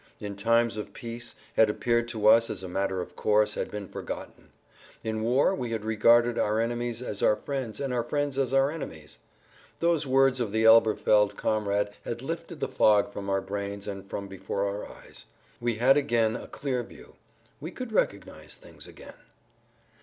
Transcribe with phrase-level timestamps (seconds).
[0.19, 3.87] —in times of peace, had appeared to us as a matter of course had been
[3.87, 4.49] forgotten;
[5.03, 8.71] in war we had regarded our enemies as our friends and our friends as our
[8.71, 9.19] enemies.
[9.79, 14.27] Those words of the Elberfeld comrade had lifted the fog from our brains and from
[14.27, 15.25] before our eyes.
[15.59, 17.13] We had again a clear view;
[17.59, 19.13] we could recognize things again.